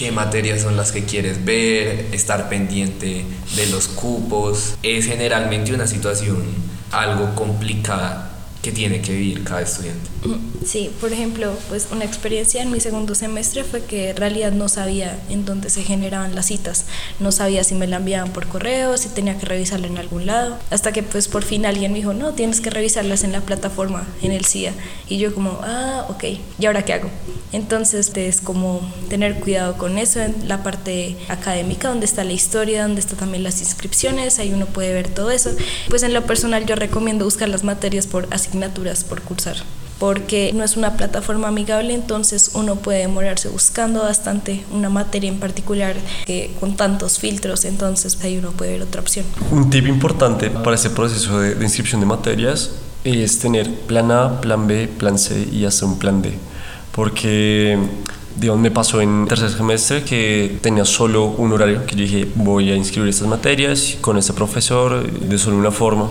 qué 0.02 0.12
materias 0.12 0.62
son 0.62 0.78
las 0.78 0.92
que 0.92 1.06
quieres 1.06 1.46
ver, 1.46 2.08
estar 2.12 2.50
pendiente 2.50 3.24
de 3.56 3.68
los 3.68 3.88
cupos. 3.88 4.74
Es 4.82 5.06
generalmente 5.06 5.76
una 5.76 5.86
situación 5.86 6.42
algo 6.92 7.36
complicada 7.36 8.31
que 8.62 8.72
tiene 8.72 9.02
que 9.02 9.14
vivir 9.14 9.44
cada 9.44 9.62
estudiante. 9.62 10.10
Mm, 10.24 10.66
sí, 10.66 10.92
por 11.02 11.12
ejemplo, 11.12 11.54
pues 11.70 11.88
una 11.92 12.06
experiencia 12.06 12.62
en 12.62 12.72
mi 12.72 12.80
segundo 12.80 13.16
semestre 13.16 13.64
fue 13.64 13.84
que 13.84 14.12
en 14.12 14.18
realidad 14.18 14.52
no 14.52 14.70
sabía 14.70 15.20
en 15.30 15.46
dónde 15.46 15.70
se 15.70 15.84
generaban 15.84 16.36
las 16.36 16.46
citas, 16.46 16.86
no 17.20 17.32
sabía 17.32 17.64
si 17.64 17.74
me 17.74 17.88
la 17.88 17.98
enviaban 17.98 18.32
por 18.32 18.48
correo, 18.48 18.98
si 18.98 19.10
tenía 19.10 19.38
que 19.38 19.46
revisarla 19.46 19.88
en 19.88 19.98
algún 19.98 20.26
lado, 20.28 20.58
hasta 20.70 20.92
que 20.92 21.02
pues 21.02 21.28
por 21.28 21.44
fin 21.44 21.66
alguien 21.66 21.92
me 21.92 22.00
dijo, 22.00 22.14
no, 22.14 22.34
tienes 22.34 22.62
que 22.62 22.70
revisarlas 22.70 23.24
en 23.24 23.32
la 23.32 23.42
plataforma, 23.42 24.08
en 24.22 24.32
el 24.32 24.46
CIA, 24.46 24.74
y 25.10 25.18
yo 25.18 25.34
como, 25.34 25.60
ah, 25.64 26.06
ok, 26.10 26.24
¿y 26.60 26.66
ahora 26.66 26.86
qué 26.86 26.94
hago? 26.94 27.10
Entonces 27.54 28.12
es 28.16 28.40
como 28.40 28.82
tener 29.10 29.40
cuidado 29.40 29.78
con 29.78 29.98
eso 29.98 30.22
en 30.22 30.48
la 30.48 30.64
parte 30.64 31.18
académica, 31.28 31.90
donde 31.90 32.06
está 32.06 32.24
la 32.24 32.32
historia, 32.32 32.84
donde 32.84 33.02
está 33.02 33.16
también 33.16 33.44
las 33.44 33.60
inscripciones, 33.60 34.40
ahí 34.40 34.54
uno 34.54 34.68
puede 34.68 34.94
ver 34.94 35.10
todo 35.10 35.32
eso. 35.32 35.52
Pues 35.90 36.04
en 36.04 36.14
lo 36.14 36.26
personal 36.26 36.66
yo 36.66 36.76
recomiendo 36.76 37.26
buscar 37.26 37.50
las 37.50 37.64
materias 37.64 38.08
por 38.08 38.28
asignaturas 38.52 39.04
por 39.04 39.22
cursar 39.22 39.56
porque 39.98 40.52
no 40.56 40.64
es 40.64 40.78
una 40.78 40.98
plataforma 40.98 41.50
amigable, 41.50 41.94
entonces 41.94 42.52
uno 42.56 42.76
puede 42.78 43.02
demorarse 43.02 43.50
buscando 43.50 44.02
bastante 44.02 44.64
una 44.72 44.90
materia 44.90 45.30
en 45.30 45.40
particular 45.40 45.96
que 46.26 46.56
con 46.60 46.76
tantos 46.76 47.20
filtros, 47.20 47.66
entonces 47.66 48.18
ahí 48.24 48.40
uno 48.40 48.50
puede 48.50 48.72
ver 48.72 48.82
otra 48.82 49.00
opción. 49.00 49.28
Un 49.52 49.70
tip 49.70 49.86
importante 49.86 50.50
para 50.50 50.76
este 50.76 50.90
proceso 50.90 51.40
de, 51.40 51.54
de 51.54 51.64
inscripción 51.64 52.02
de 52.02 52.08
materias 52.08 52.72
es 53.04 53.38
tener 53.38 53.72
plan 53.82 54.12
A, 54.12 54.42
plan 54.42 54.66
B, 54.66 54.88
plan 54.88 55.20
C 55.20 55.48
y 55.52 55.66
hasta 55.66 55.86
un 55.86 56.00
plan 56.00 56.24
D, 56.24 56.34
porque 56.94 57.78
digamos, 58.38 58.60
me 58.60 58.72
pasó 58.72 59.02
en 59.02 59.28
tercer 59.28 59.52
semestre 59.52 60.04
que 60.04 60.58
tenía 60.62 60.84
solo 60.84 61.26
un 61.26 61.54
horario, 61.54 61.86
que 61.86 61.96
yo 61.96 62.02
dije 62.02 62.28
voy 62.34 62.72
a 62.72 62.76
inscribir 62.76 63.10
estas 63.10 63.28
materias 63.28 63.98
con 64.02 64.18
este 64.18 64.34
profesor 64.34 65.08
de 65.12 65.38
solo 65.38 65.58
una 65.58 65.72
forma. 65.72 66.10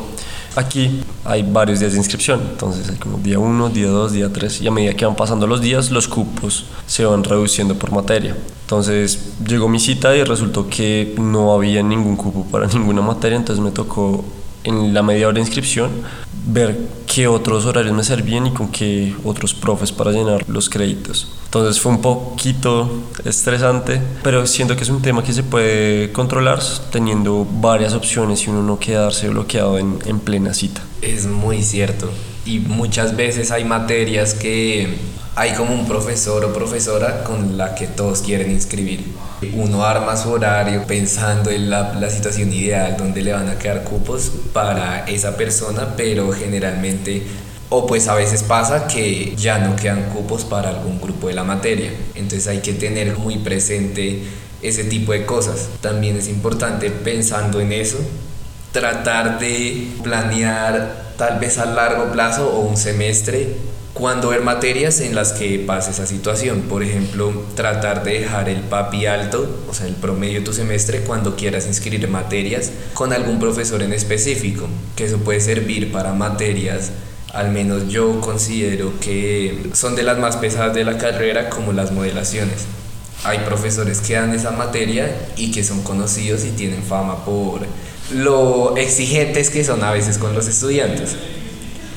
Aquí 0.57 1.03
hay 1.25 1.43
varios 1.45 1.79
días 1.79 1.93
de 1.93 1.99
inscripción, 1.99 2.41
entonces 2.51 2.89
hay 2.89 2.97
como 2.97 3.19
día 3.19 3.39
1, 3.39 3.69
día 3.69 3.87
2, 3.87 4.13
día 4.13 4.33
3 4.33 4.63
y 4.63 4.67
a 4.67 4.71
medida 4.73 4.95
que 4.95 5.05
van 5.05 5.15
pasando 5.15 5.47
los 5.47 5.61
días 5.61 5.93
los 5.93 6.09
cupos 6.09 6.67
se 6.87 7.05
van 7.05 7.23
reduciendo 7.23 7.79
por 7.79 7.93
materia. 7.93 8.37
Entonces 8.63 9.31
llegó 9.47 9.69
mi 9.69 9.79
cita 9.79 10.17
y 10.17 10.25
resultó 10.25 10.69
que 10.69 11.15
no 11.19 11.53
había 11.53 11.83
ningún 11.85 12.17
cupo 12.17 12.45
para 12.51 12.67
ninguna 12.75 13.01
materia, 13.01 13.37
entonces 13.37 13.65
me 13.65 13.71
tocó 13.71 14.25
en 14.65 14.93
la 14.93 15.03
media 15.03 15.29
hora 15.29 15.37
de 15.37 15.41
inscripción 15.41 15.91
ver 16.47 16.79
qué 17.07 17.27
otros 17.27 17.67
horarios 17.67 17.95
me 17.95 18.05
servían 18.05 18.47
y 18.47 18.51
con 18.53 18.69
qué 18.69 19.15
otros 19.25 19.55
profes 19.55 19.93
para 19.93 20.13
llenar 20.13 20.49
los 20.49 20.69
créditos. 20.69 21.29
Entonces 21.45 21.81
fue 21.81 21.93
un 21.93 22.01
poquito 22.01 23.03
estresante, 23.25 24.01
pero 24.23 24.47
siento 24.47 24.77
que 24.77 24.83
es 24.83 24.89
un 24.89 25.03
tema 25.03 25.23
que 25.23 25.33
se 25.33 25.43
puede 25.43 26.13
controlar 26.13 26.61
teniendo 26.93 27.47
varias 27.61 27.95
opciones 27.95 28.47
y 28.47 28.51
uno 28.51 28.63
no 28.63 28.79
quedarse 28.79 29.29
bloqueado 29.29 29.79
en, 29.79 29.99
en 30.07 30.21
plena 30.21 30.55
cita. 30.55 30.83
Es 31.03 31.27
muy 31.27 31.63
cierto. 31.63 32.11
Y 32.47 32.61
muchas 32.61 33.17
veces 33.17 33.51
hay 33.51 33.65
materias 33.65 34.35
que 34.35 34.99
hay 35.37 35.53
como 35.53 35.75
un 35.75 35.87
profesor 35.87 36.45
o 36.45 36.53
profesora 36.53 37.23
con 37.25 37.57
la 37.57 37.75
que 37.75 37.87
todos 37.87 38.21
quieren 38.21 38.51
inscribir. 38.51 39.05
Uno 39.55 39.85
arma 39.85 40.17
su 40.17 40.31
horario 40.31 40.85
pensando 40.87 41.51
en 41.51 41.71
la, 41.71 41.95
la, 41.95 42.11
situación 42.11 42.53
ideal 42.53 42.97
donde 42.97 43.23
le 43.23 43.33
van 43.33 43.49
a 43.49 43.59
quedar 43.59 43.85
cupos 43.85 44.33
para 44.53 45.07
esa 45.07 45.37
persona, 45.37 45.95
pero 45.97 46.33
generalmente, 46.33 47.23
o 47.69 47.87
pues 47.87 48.09
a 48.09 48.15
veces 48.15 48.43
pasa 48.43 48.87
que 48.87 49.35
ya 49.37 49.59
no 49.59 49.77
quedan 49.77 50.11
cupos 50.11 50.45
para 50.45 50.71
algún 50.71 51.01
grupo 51.01 51.29
de 51.29 51.35
la 51.35 51.45
materia. 51.45 51.93
Entonces 52.15 52.49
hay 52.49 52.59
que 52.59 52.73
tener 52.73 53.17
muy 53.17 53.39
presente 53.39 54.25
ese 54.63 54.85
tipo 54.85 55.13
de 55.13 55.25
cosas. 55.25 55.69
También 55.81 56.17
es 56.17 56.29
importante 56.29 56.91
pensando 56.91 57.61
en 57.61 57.73
eso, 57.73 57.99
tratar 58.73 59.39
de 59.39 59.89
planear 60.03 61.13
tal 61.17 61.39
vez 61.39 61.59
a 61.59 61.67
largo 61.67 62.11
plazo 62.13 62.51
o 62.51 62.61
un 62.61 62.77
semestre 62.77 63.57
cuando 64.01 64.31
ver 64.31 64.41
materias 64.41 65.01
en 65.01 65.15
las 65.15 65.35
que 65.35 65.59
pase 65.59 65.91
esa 65.91 66.07
situación. 66.07 66.63
Por 66.63 66.83
ejemplo, 66.83 67.45
tratar 67.55 68.03
de 68.03 68.21
dejar 68.21 68.49
el 68.49 68.63
PAPI 68.63 69.07
alto, 69.07 69.63
o 69.69 69.75
sea, 69.75 69.87
el 69.87 69.95
promedio 69.95 70.39
de 70.39 70.47
tu 70.47 70.55
semestre, 70.55 71.03
cuando 71.03 71.37
quieras 71.37 71.67
inscribir 71.67 72.09
materias 72.09 72.73
con 72.95 73.13
algún 73.13 73.39
profesor 73.39 73.83
en 73.83 73.93
específico, 73.93 74.67
que 74.97 75.05
eso 75.05 75.19
puede 75.19 75.41
servir 75.43 75.93
para 75.93 76.15
materias, 76.15 76.93
al 77.35 77.51
menos 77.51 77.89
yo 77.89 78.23
considero 78.23 78.99
que 79.01 79.71
son 79.75 79.95
de 79.97 80.03
las 80.03 80.19
más 80.19 80.39
pesadas 80.39 80.75
de 80.75 80.85
la 80.85 80.97
carrera, 80.97 81.51
como 81.51 81.75
las 81.75 81.93
modelaciones. 81.93 82.65
Hay 83.25 83.41
profesores 83.41 84.01
que 84.01 84.15
dan 84.15 84.33
esa 84.33 84.51
materia 84.51 85.15
y 85.37 85.51
que 85.51 85.63
son 85.63 85.83
conocidos 85.83 86.47
y 86.47 86.51
tienen 86.53 86.83
fama 86.83 87.23
por 87.27 87.67
lo 88.15 88.79
exigentes 88.79 89.51
que 89.51 89.63
son 89.63 89.85
a 89.85 89.93
veces 89.93 90.17
con 90.17 90.35
los 90.35 90.49
estudiantes. 90.49 91.17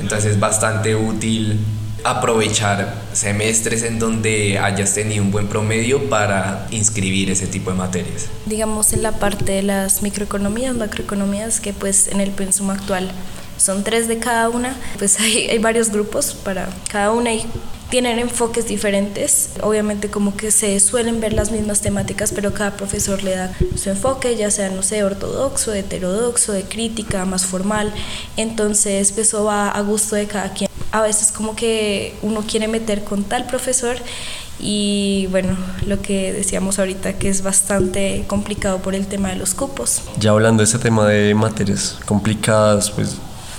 Entonces 0.01 0.33
es 0.33 0.39
bastante 0.39 0.95
útil 0.95 1.59
aprovechar 2.03 2.95
semestres 3.13 3.83
en 3.83 3.99
donde 3.99 4.59
hayas 4.59 4.93
tenido 4.93 5.23
un 5.23 5.31
buen 5.31 5.47
promedio 5.47 6.09
para 6.09 6.67
inscribir 6.71 7.31
ese 7.31 7.47
tipo 7.47 7.71
de 7.71 7.77
materias. 7.77 8.27
Digamos 8.45 8.93
en 8.93 9.03
la 9.03 9.13
parte 9.13 9.53
de 9.53 9.63
las 9.63 10.01
microeconomías, 10.01 10.75
macroeconomías, 10.75 11.59
que 11.59 11.73
pues 11.73 12.07
en 12.07 12.19
el 12.19 12.31
pensum 12.31 12.69
actual 12.69 13.11
son 13.57 13.83
tres 13.83 14.07
de 14.07 14.19
cada 14.19 14.49
una, 14.49 14.75
pues 14.97 15.19
hay, 15.19 15.47
hay 15.49 15.59
varios 15.59 15.89
grupos 15.89 16.33
para 16.33 16.67
cada 16.89 17.11
una 17.11 17.33
y 17.33 17.45
tienen 17.89 18.17
enfoques 18.17 18.67
diferentes. 18.67 19.51
Obviamente 19.61 20.09
como 20.09 20.35
que 20.35 20.49
se 20.49 20.79
suelen 20.79 21.21
ver 21.21 21.33
las 21.33 21.51
mismas 21.51 21.81
temáticas, 21.81 22.31
pero 22.33 22.51
cada 22.51 22.75
profesor 22.75 23.23
le 23.23 23.35
da 23.35 23.53
su 23.75 23.91
enfoque, 23.91 24.35
ya 24.35 24.49
sea, 24.49 24.69
no 24.69 24.81
sé, 24.81 25.03
ortodoxo, 25.03 25.73
heterodoxo, 25.73 26.53
de 26.53 26.63
crítica, 26.63 27.23
más 27.25 27.45
formal. 27.45 27.93
Entonces 28.35 29.11
pues, 29.11 29.27
eso 29.27 29.45
va 29.45 29.69
a 29.69 29.81
gusto 29.81 30.15
de 30.15 30.25
cada 30.25 30.51
quien 30.53 30.72
a 30.93 31.01
veces 31.01 31.31
como 31.31 31.55
que 31.55 32.15
uno 32.21 32.43
quiere 32.47 32.67
meter 32.67 33.03
con 33.03 33.23
tal 33.23 33.47
profesor 33.47 33.97
y 34.59 35.27
bueno, 35.31 35.57
lo 35.87 35.99
que 36.01 36.31
decíamos 36.31 36.77
ahorita 36.77 37.13
que 37.13 37.29
es 37.29 37.41
bastante 37.41 38.25
complicado 38.27 38.77
por 38.77 38.93
el 38.93 39.07
tema 39.07 39.29
de 39.29 39.35
los 39.35 39.55
cupos. 39.55 40.03
Ya 40.19 40.29
hablando 40.29 40.61
de 40.61 40.65
ese 40.65 40.77
tema 40.77 41.07
de 41.07 41.33
materias 41.33 41.97
complicadas, 42.05 42.91
pues 42.91 43.17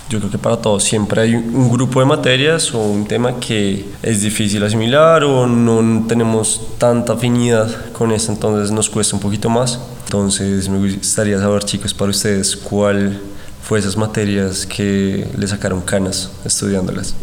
yo 0.08 0.20
creo 0.20 0.30
que 0.30 0.38
para 0.38 0.58
todos 0.58 0.84
siempre 0.84 1.22
hay 1.22 1.34
un 1.34 1.70
grupo 1.70 1.98
de 1.98 2.06
materias 2.06 2.72
o 2.72 2.78
un 2.78 3.04
tema 3.04 3.40
que 3.40 3.84
es 4.00 4.22
difícil 4.22 4.62
asimilar 4.62 5.24
o 5.24 5.48
no 5.48 6.06
tenemos 6.06 6.78
tanta 6.78 7.14
afinidad 7.14 7.90
con 7.90 8.12
eso, 8.12 8.30
entonces 8.30 8.70
nos 8.70 8.88
cuesta 8.88 9.16
un 9.16 9.20
poquito 9.20 9.50
más. 9.50 9.80
Entonces 10.04 10.68
me 10.68 10.78
gustaría 10.78 11.40
saber, 11.40 11.64
chicos, 11.64 11.92
para 11.92 12.12
ustedes, 12.12 12.54
cuál 12.54 13.20
fue 13.64 13.78
esas 13.78 13.97
materias 13.97 14.66
que 14.66 15.26
le 15.37 15.49
sacaron 15.49 15.80
canas 15.80 16.30
estudiándolas? 16.44 17.14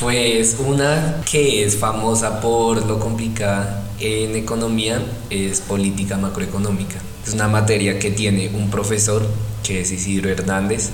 Pues 0.00 0.56
una 0.58 1.22
que 1.30 1.64
es 1.64 1.76
famosa 1.76 2.40
por 2.40 2.84
lo 2.84 2.98
complicada 2.98 3.84
en 4.00 4.34
economía 4.34 5.00
es 5.30 5.60
política 5.60 6.16
macroeconómica. 6.18 6.96
Es 7.24 7.34
una 7.34 7.46
materia 7.46 8.00
que 8.00 8.10
tiene 8.10 8.50
un 8.52 8.70
profesor 8.70 9.24
que 9.62 9.82
es 9.82 9.92
Isidro 9.92 10.30
Hernández. 10.30 10.90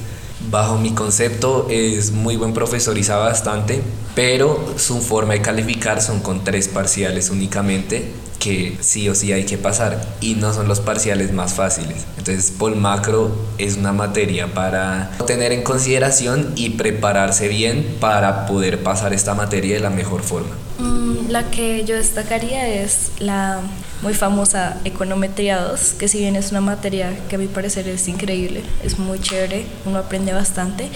Bajo 0.51 0.77
mi 0.77 0.91
concepto 0.91 1.67
es 1.71 2.13
muy 2.13 2.37
buen 2.37 2.53
profesor 2.53 2.99
y 2.99 3.05
sabe 3.05 3.25
bastante, 3.25 3.81
pero 4.15 4.75
su 4.77 5.01
forma 5.01 5.33
de 5.33 5.41
calificar 5.41 6.03
son 6.03 6.21
con 6.21 6.45
tres 6.45 6.69
parciales 6.69 7.31
únicamente 7.31 8.13
que 8.39 8.77
sí 8.81 9.09
o 9.09 9.15
sí 9.15 9.33
hay 9.33 9.45
que 9.45 9.59
pasar 9.59 10.01
y 10.21 10.35
no 10.35 10.53
son 10.53 10.69
los 10.69 10.81
parciales 10.81 11.33
más 11.33 11.55
fáciles. 11.55 12.05
Entonces, 12.19 12.51
Pol 12.51 12.77
Macro 12.77 13.37
es 13.59 13.77
una 13.77 13.93
materia 13.93 14.55
para 14.55 15.11
tener 15.27 15.53
en 15.53 15.63
consideración 15.63 16.53
y 16.57 16.71
prepararse 16.71 17.49
bien 17.49 17.97
para 18.01 18.47
poder 18.47 18.83
pasar 18.83 19.13
esta 19.13 19.35
materia 19.35 19.75
de 19.75 19.81
la 19.81 19.91
mejor 19.91 20.23
forma. 20.23 20.55
Mm, 20.79 21.31
la 21.31 21.51
que 21.51 21.85
yo 21.85 21.97
destacaría 21.97 22.69
es 22.69 23.11
la 23.19 23.61
muy 24.03 24.15
famosa 24.15 24.77
Econometría 24.85 25.61
2, 25.61 25.95
que 25.99 26.09
si 26.09 26.19
bien 26.19 26.37
es 26.37 26.51
una 26.53 26.61
materia 26.61 27.19
que 27.29 27.37
a 27.37 27.39
mi 27.39 27.47
parecer 27.47 27.89
es 27.89 28.07
increíble, 28.09 28.63
es 28.85 28.99
muy 28.99 29.19
chévere, 29.19 29.67
uno 29.85 29.99
aprende 29.99 30.33
bastante. 30.33 30.89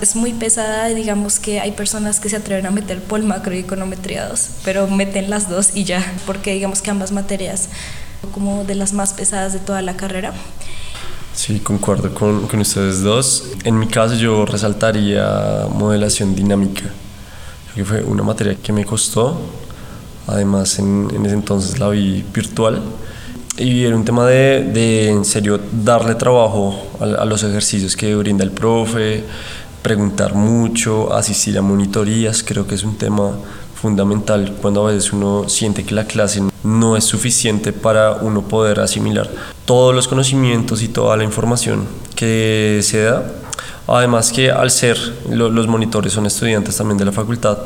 Es 0.00 0.16
muy 0.16 0.32
pesada, 0.32 0.86
digamos 0.88 1.38
que 1.38 1.60
hay 1.60 1.72
personas 1.72 2.20
que 2.20 2.28
se 2.28 2.36
atreven 2.36 2.66
a 2.66 2.70
meter 2.70 3.00
Pol 3.00 3.22
Macro 3.22 3.54
y 3.54 3.58
Econometría 3.60 4.28
2, 4.28 4.48
pero 4.64 4.86
meten 4.86 5.30
las 5.30 5.48
dos 5.48 5.76
y 5.76 5.84
ya, 5.84 6.04
porque 6.26 6.52
digamos 6.54 6.82
que 6.82 6.90
ambas 6.90 7.12
materias 7.12 7.68
como 8.32 8.64
de 8.64 8.74
las 8.74 8.92
más 8.92 9.12
pesadas 9.12 9.52
de 9.52 9.58
toda 9.58 9.82
la 9.82 9.96
carrera. 9.96 10.32
Sí, 11.34 11.58
concuerdo 11.58 12.14
con, 12.14 12.46
con 12.46 12.60
ustedes 12.60 13.02
dos. 13.02 13.50
En 13.64 13.78
mi 13.78 13.88
caso 13.88 14.14
yo 14.14 14.46
resaltaría 14.46 15.66
modelación 15.68 16.34
dinámica, 16.34 16.84
que 17.74 17.84
fue 17.84 18.02
una 18.04 18.22
materia 18.22 18.54
que 18.54 18.72
me 18.72 18.84
costó, 18.84 19.40
además 20.26 20.78
en, 20.78 21.08
en 21.14 21.26
ese 21.26 21.34
entonces 21.34 21.78
la 21.78 21.88
vi 21.88 22.24
virtual, 22.32 22.80
y 23.56 23.84
era 23.84 23.94
un 23.96 24.04
tema 24.04 24.26
de, 24.26 24.64
de 24.64 25.10
en 25.10 25.24
serio 25.24 25.60
darle 25.72 26.16
trabajo 26.16 26.74
a, 27.00 27.22
a 27.22 27.24
los 27.24 27.42
ejercicios 27.42 27.96
que 27.96 28.14
brinda 28.16 28.42
el 28.42 28.50
profe, 28.50 29.24
preguntar 29.82 30.34
mucho, 30.34 31.12
asistir 31.12 31.56
a 31.58 31.62
monitorías, 31.62 32.42
creo 32.42 32.66
que 32.66 32.74
es 32.74 32.84
un 32.84 32.96
tema 32.96 33.32
fundamental 33.74 34.56
cuando 34.62 34.86
a 34.86 34.92
veces 34.92 35.12
uno 35.12 35.46
siente 35.48 35.84
que 35.84 35.94
la 35.94 36.06
clase 36.06 36.42
no 36.62 36.96
es 36.96 37.04
suficiente 37.04 37.72
para 37.72 38.12
uno 38.12 38.40
poder 38.40 38.80
asimilar 38.80 39.30
todos 39.66 39.94
los 39.94 40.08
conocimientos 40.08 40.82
y 40.82 40.88
toda 40.88 41.16
la 41.16 41.24
información 41.24 41.84
que 42.16 42.80
se 42.82 43.02
da. 43.02 43.30
Además 43.86 44.32
que 44.32 44.50
al 44.50 44.70
ser 44.70 44.96
los 45.28 45.66
monitores 45.66 46.12
son 46.12 46.26
estudiantes 46.26 46.76
también 46.76 46.96
de 46.96 47.04
la 47.04 47.12
facultad, 47.12 47.58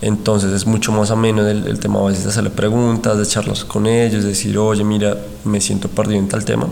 entonces 0.00 0.52
es 0.52 0.66
mucho 0.66 0.92
más 0.92 1.10
ameno 1.10 1.46
el, 1.46 1.66
el, 1.66 1.78
tema 1.78 2.00
a 2.00 2.04
veces 2.04 2.24
de 2.24 2.30
hacerle 2.30 2.50
preguntas, 2.50 3.18
de 3.18 3.26
charlas 3.26 3.64
con 3.64 3.86
ellos, 3.86 4.22
de 4.22 4.30
decir, 4.30 4.56
oye, 4.56 4.84
mira, 4.84 5.16
me 5.44 5.60
siento 5.60 5.88
perdido 5.88 6.20
en 6.20 6.28
tal 6.28 6.44
tema. 6.44 6.68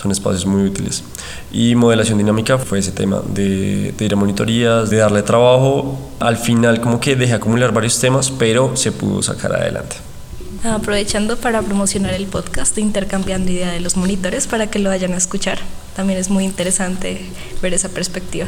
Son 0.00 0.12
espacios 0.12 0.44
muy 0.44 0.62
útiles. 0.62 1.02
Y 1.50 1.74
modelación 1.74 2.18
dinámica 2.18 2.58
fue 2.58 2.78
ese 2.78 2.92
tema 2.92 3.22
de, 3.26 3.94
de 3.96 4.04
ir 4.04 4.12
a 4.12 4.16
monitorías, 4.16 4.90
de 4.90 4.98
darle 4.98 5.22
trabajo. 5.22 5.98
Al 6.20 6.36
final 6.36 6.80
como 6.80 7.00
que 7.00 7.16
dejé 7.16 7.32
acumular 7.32 7.72
varios 7.72 7.98
temas, 7.98 8.30
pero 8.30 8.76
se 8.76 8.92
pudo 8.92 9.22
sacar 9.22 9.54
adelante. 9.54 9.96
Aprovechando 10.62 11.36
para 11.36 11.62
promocionar 11.62 12.12
el 12.12 12.26
podcast 12.26 12.76
Intercambiando 12.78 13.50
Idea 13.50 13.72
de 13.72 13.80
los 13.80 13.96
Monitores 13.96 14.46
para 14.46 14.68
que 14.68 14.78
lo 14.78 14.90
vayan 14.90 15.14
a 15.14 15.16
escuchar. 15.16 15.58
También 15.96 16.18
es 16.18 16.28
muy 16.28 16.44
interesante 16.44 17.22
ver 17.62 17.72
esa 17.72 17.88
perspectiva. 17.88 18.46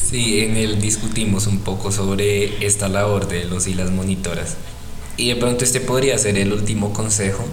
Sí, 0.00 0.38
en 0.38 0.56
él 0.56 0.80
discutimos 0.80 1.48
un 1.48 1.58
poco 1.58 1.90
sobre 1.90 2.64
esta 2.64 2.88
labor 2.88 3.26
de 3.26 3.44
los 3.44 3.66
y 3.66 3.74
las 3.74 3.90
monitoras. 3.90 4.54
Y 5.16 5.28
de 5.28 5.36
pronto 5.36 5.64
este 5.64 5.80
podría 5.80 6.16
ser 6.16 6.38
el 6.38 6.52
último 6.52 6.92
consejo. 6.92 7.44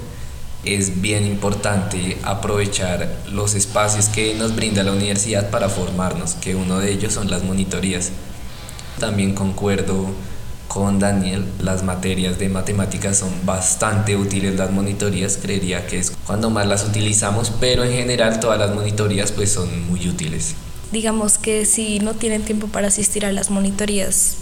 Es 0.64 1.02
bien 1.02 1.26
importante 1.26 2.20
aprovechar 2.22 3.24
los 3.32 3.56
espacios 3.56 4.06
que 4.06 4.36
nos 4.36 4.56
brinda 4.56 4.84
la 4.84 4.92
universidad 4.92 5.50
para 5.50 5.70
formarnos, 5.70 6.36
que 6.36 6.54
uno 6.54 6.78
de 6.78 6.92
ellos 6.92 7.14
son 7.14 7.32
las 7.32 7.44
monitorías. 7.44 8.12
También 9.00 9.34
concuerdo 9.34 10.12
con 10.74 11.00
Daniel, 11.00 11.44
las 11.60 11.84
materias 11.84 12.40
de 12.40 12.48
matemáticas 12.48 13.18
son 13.18 13.30
bastante 13.46 14.16
útiles 14.16 14.56
las 14.56 14.72
monitorías, 14.72 15.36
creería 15.36 15.86
que 15.86 16.00
es 16.00 16.12
cuando 16.26 16.50
más 16.50 16.66
las 16.66 16.86
utilizamos, 16.86 17.52
pero 17.60 17.84
en 17.84 17.92
general 17.92 18.40
todas 18.40 18.58
las 18.58 18.74
monitorías 18.74 19.34
pues 19.34 19.52
son 19.52 19.90
muy 19.90 20.08
útiles. 20.08 20.56
Digamos 20.94 21.38
que 21.38 21.66
si 21.66 22.00
no 22.00 22.14
tienen 22.14 22.44
tiempo 22.44 22.68
para 22.68 22.88
asistir 22.88 23.26
a 23.26 23.34
las 23.34 23.50
monitorías 23.50 24.38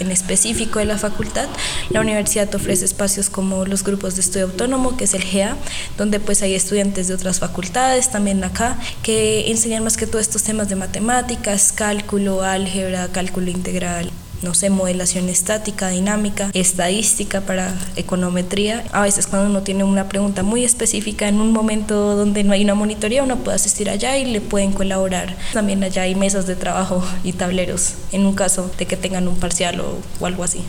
en 0.00 0.10
específico 0.10 0.80
de 0.80 0.86
la 0.86 0.98
facultad, 0.98 1.48
la 1.90 2.00
universidad 2.00 2.52
ofrece 2.56 2.84
espacios 2.84 3.30
como 3.30 3.64
los 3.64 3.84
grupos 3.84 4.16
de 4.16 4.22
estudio 4.22 4.46
autónomo, 4.46 4.96
que 4.96 5.04
es 5.04 5.14
el 5.14 5.22
GEA, 5.22 5.56
donde 5.96 6.18
pues 6.18 6.42
hay 6.42 6.56
estudiantes 6.56 7.06
de 7.06 7.14
otras 7.14 7.38
facultades, 7.38 8.10
también 8.10 8.42
acá, 8.42 8.80
que 9.04 9.48
enseñan 9.48 9.84
más 9.84 9.96
que 9.96 10.08
todo 10.08 10.20
estos 10.20 10.42
temas 10.42 10.68
de 10.68 10.74
matemáticas, 10.74 11.70
cálculo, 11.70 12.42
álgebra, 12.42 13.06
cálculo 13.12 13.48
integral, 13.48 14.10
no 14.42 14.54
sé, 14.54 14.70
modelación 14.70 15.28
estática, 15.28 15.88
dinámica, 15.88 16.50
estadística 16.54 17.40
para 17.40 17.74
econometría. 17.96 18.84
A 18.92 19.02
veces 19.02 19.26
cuando 19.26 19.50
uno 19.50 19.62
tiene 19.62 19.84
una 19.84 20.08
pregunta 20.08 20.42
muy 20.42 20.64
específica 20.64 21.28
en 21.28 21.40
un 21.40 21.52
momento 21.52 22.16
donde 22.16 22.44
no 22.44 22.52
hay 22.52 22.64
una 22.64 22.74
monitoría, 22.74 23.22
uno 23.22 23.36
puede 23.38 23.56
asistir 23.56 23.88
allá 23.90 24.16
y 24.16 24.24
le 24.24 24.40
pueden 24.40 24.72
colaborar. 24.72 25.36
También 25.52 25.82
allá 25.84 26.02
hay 26.02 26.14
mesas 26.14 26.46
de 26.46 26.56
trabajo 26.56 27.02
y 27.24 27.32
tableros 27.32 27.94
en 28.12 28.26
un 28.26 28.34
caso 28.34 28.70
de 28.78 28.86
que 28.86 28.96
tengan 28.96 29.28
un 29.28 29.36
parcial 29.36 29.80
o, 29.80 29.98
o 30.20 30.26
algo 30.26 30.44
así. 30.44 30.62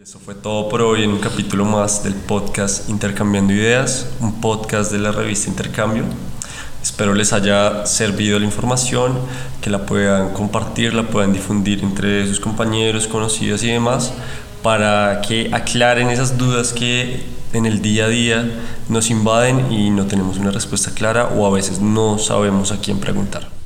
Eso 0.00 0.18
fue 0.20 0.34
todo 0.34 0.70
por 0.70 0.80
hoy 0.80 1.02
en 1.02 1.10
un 1.10 1.18
capítulo 1.18 1.66
más 1.66 2.02
del 2.02 2.14
podcast 2.14 2.88
Intercambiando 2.88 3.52
Ideas, 3.52 4.08
un 4.20 4.40
podcast 4.40 4.90
de 4.90 4.98
la 4.98 5.12
revista 5.12 5.50
Intercambio. 5.50 6.04
Espero 6.88 7.12
les 7.12 7.34
haya 7.34 7.84
servido 7.84 8.38
la 8.38 8.46
información, 8.46 9.12
que 9.60 9.68
la 9.68 9.84
puedan 9.84 10.30
compartir, 10.32 10.94
la 10.94 11.02
puedan 11.02 11.34
difundir 11.34 11.80
entre 11.84 12.26
sus 12.26 12.40
compañeros, 12.40 13.06
conocidos 13.06 13.62
y 13.62 13.68
demás, 13.68 14.14
para 14.62 15.20
que 15.20 15.50
aclaren 15.52 16.08
esas 16.08 16.38
dudas 16.38 16.72
que 16.72 17.26
en 17.52 17.66
el 17.66 17.82
día 17.82 18.06
a 18.06 18.08
día 18.08 18.50
nos 18.88 19.10
invaden 19.10 19.70
y 19.70 19.90
no 19.90 20.06
tenemos 20.06 20.38
una 20.38 20.50
respuesta 20.50 20.90
clara 20.92 21.26
o 21.26 21.46
a 21.46 21.50
veces 21.50 21.78
no 21.78 22.18
sabemos 22.18 22.72
a 22.72 22.80
quién 22.80 22.98
preguntar. 22.98 23.57